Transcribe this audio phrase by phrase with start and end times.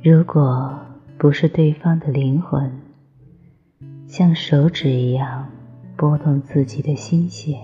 [0.00, 0.78] 如果
[1.18, 2.80] 不是对方的灵魂
[4.06, 5.48] 像手指一样
[5.96, 7.58] 拨动自己的心弦，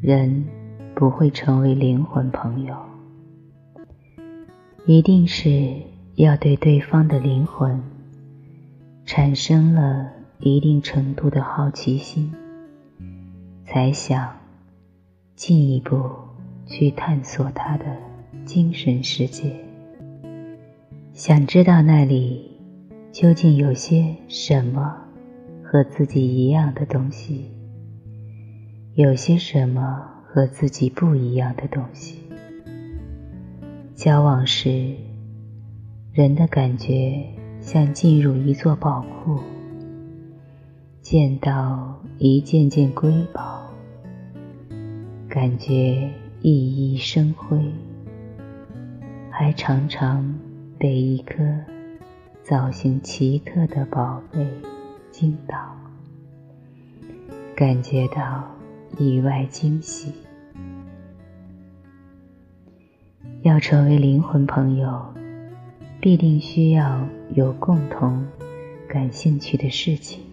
[0.00, 0.44] 人
[0.94, 2.76] 不会成为灵魂朋友。
[4.86, 5.82] 一定是
[6.14, 7.82] 要对对方的灵魂
[9.04, 12.32] 产生了一定程度的好奇心，
[13.74, 14.32] 才想
[15.34, 16.08] 进一步
[16.64, 17.84] 去探索他的
[18.44, 19.52] 精神世界。
[21.12, 22.52] 想知道那里
[23.10, 24.94] 究竟有些什么
[25.64, 27.50] 和自己一样的东西，
[28.94, 32.22] 有些什么和自己不一样的东西。
[33.96, 34.94] 交往时，
[36.12, 37.24] 人的感觉
[37.60, 39.40] 像进入一座宝库，
[41.04, 43.70] 见到一件件瑰宝，
[45.28, 47.60] 感觉熠熠生辉，
[49.30, 50.34] 还常常。
[50.76, 51.36] 被一颗
[52.42, 54.46] 造型奇特的宝贝
[55.10, 55.56] 惊倒，
[57.54, 58.44] 感觉到
[58.98, 60.12] 意外惊喜。
[63.42, 65.14] 要成为灵魂朋友，
[66.00, 68.26] 必定需要有共同
[68.88, 70.23] 感兴趣的事情。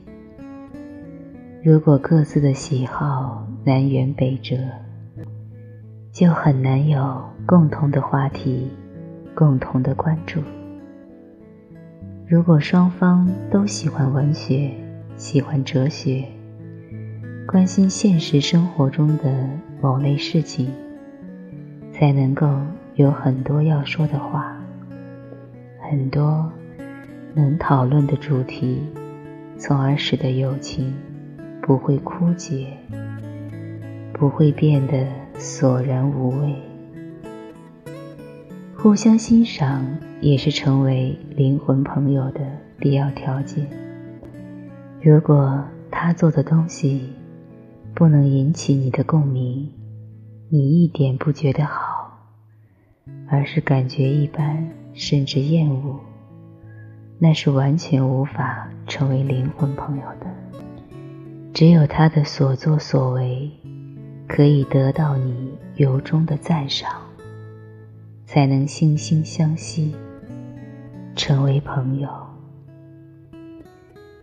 [1.63, 4.57] 如果各自的喜好南辕北辙，
[6.11, 8.67] 就很难有共同的话题。
[9.33, 10.41] 共同的关注。
[12.27, 14.71] 如果双方都喜欢文学，
[15.15, 16.25] 喜欢哲学，
[17.47, 19.49] 关心现实生活中的
[19.81, 20.69] 某类事情，
[21.93, 22.59] 才能够
[22.95, 24.53] 有很多要说的话，
[25.89, 26.51] 很多
[27.33, 28.81] 能讨论的主题，
[29.57, 30.93] 从而使得友情
[31.61, 32.75] 不会枯竭，
[34.13, 36.55] 不会变得索然无味。
[38.75, 39.85] 互相欣赏
[40.21, 42.41] 也是成为灵魂朋友的
[42.79, 43.67] 必要条件。
[45.01, 47.13] 如果他做的东西
[47.93, 49.71] 不能引起你的共鸣，
[50.49, 52.17] 你一点不觉得好，
[53.29, 55.99] 而是感觉一般甚至厌恶，
[57.19, 60.25] 那是完全无法成为灵魂朋友的。
[61.53, 63.51] 只有他的所作所为
[64.27, 66.89] 可以得到你由衷的赞赏。
[68.25, 69.93] 才能惺惺相惜，
[71.17, 72.09] 成为朋友。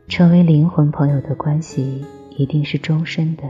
[0.09, 2.03] 成为灵魂朋友的关系
[2.35, 3.43] 一定是终身的，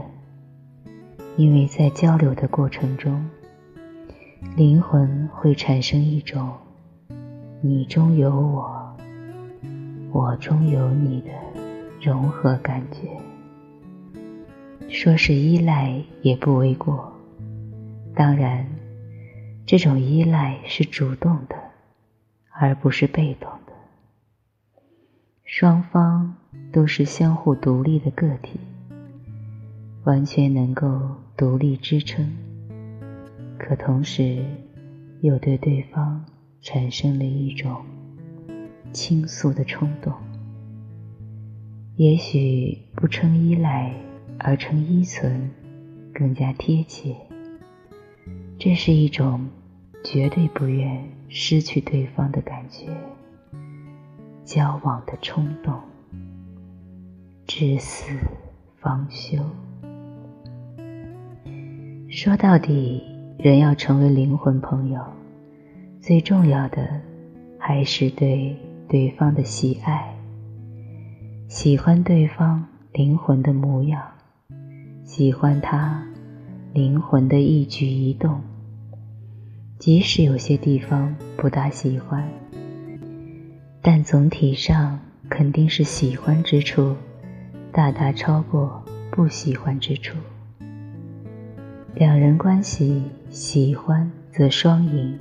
[1.37, 3.25] 因为在交流的过程中，
[4.57, 6.51] 灵魂会产生一种
[7.63, 8.97] “你中有我，
[10.11, 11.29] 我中有你”的
[12.01, 13.07] 融合感觉。
[14.89, 17.13] 说是依赖也不为过，
[18.15, 18.65] 当然。
[19.65, 21.55] 这种依赖是主动的，
[22.49, 23.73] 而不是被动的。
[25.43, 26.35] 双方
[26.73, 28.59] 都是相互独立的个体，
[30.05, 32.35] 完全能够独立支撑，
[33.59, 34.43] 可同时
[35.21, 36.25] 又对对方
[36.61, 37.85] 产生了一种
[38.91, 40.11] 倾诉的冲动。
[41.95, 43.93] 也许不称依赖，
[44.39, 45.51] 而称依存
[46.13, 47.15] 更加贴切。
[48.57, 49.47] 这是一种。
[50.01, 52.87] 绝对不愿失去对方的感觉，
[54.45, 55.77] 交往的冲动，
[57.45, 58.17] 至死
[58.79, 59.37] 方休。
[62.09, 63.03] 说到底，
[63.37, 65.03] 人要成为灵魂朋友，
[65.99, 67.01] 最重要的
[67.59, 68.55] 还是对
[68.87, 70.15] 对方的喜爱，
[71.49, 74.01] 喜欢对方灵魂的模样，
[75.11, 76.07] 喜欢他
[76.71, 78.39] 灵魂的一举一动。
[79.79, 82.29] 即使有些地方不大喜欢，
[83.81, 86.95] 但总体上肯定是喜欢之处
[87.71, 90.15] 大大超过不喜欢之处。
[91.95, 93.01] 两人关系
[93.31, 95.17] 喜欢则双赢，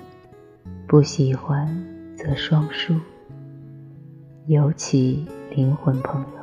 [0.86, 1.66] 不喜欢
[2.14, 2.94] 则双输。
[4.48, 6.37] 尤其灵魂朋友，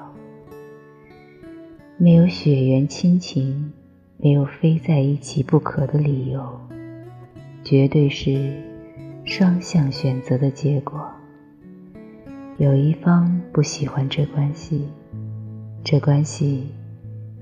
[1.98, 3.72] 没有血缘亲情，
[4.18, 6.60] 没有非在一起不可的理由。
[7.64, 8.52] 绝对是
[9.24, 11.10] 双向选择的结果。
[12.58, 14.90] 有一方不喜欢这关系，
[15.86, 16.68] 这关系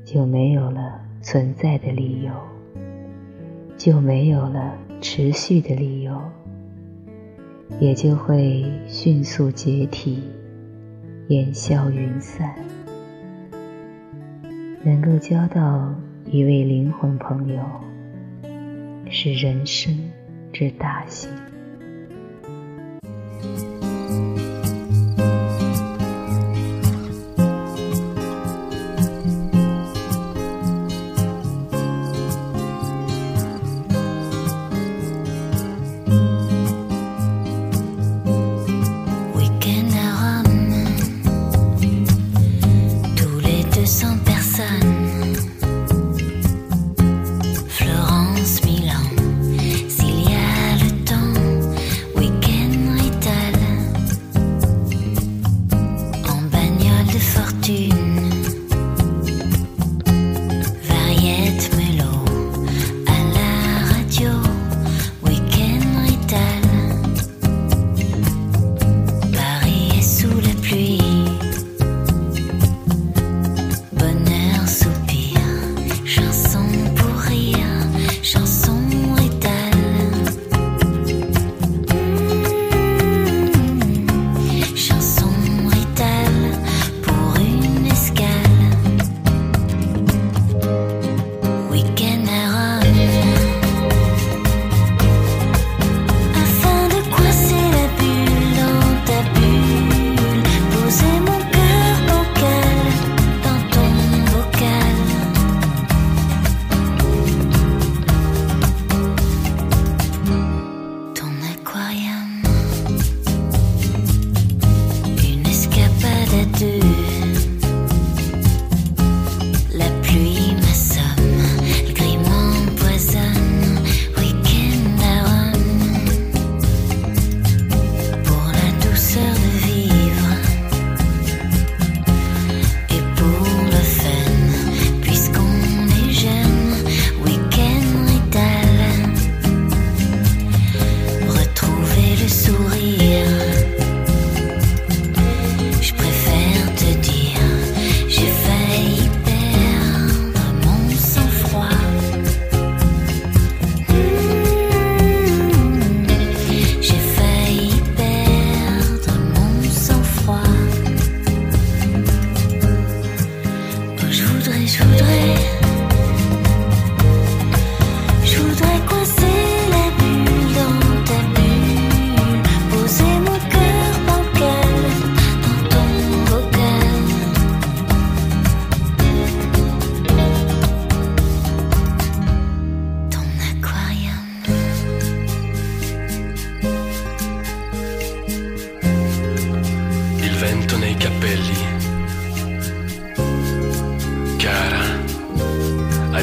[0.05, 2.31] 就没有了存在的理由，
[3.75, 6.21] 就没有了持续的理由，
[7.79, 10.21] 也就会迅速解体，
[11.29, 12.53] 烟消云散。
[14.85, 15.95] 能够交到
[16.25, 17.63] 一位灵魂朋友，
[19.09, 19.97] 是人生
[20.51, 21.29] 之大幸。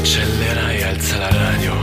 [0.00, 1.79] Accelera e alza la radio.